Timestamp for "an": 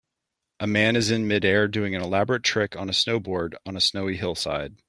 1.93-2.01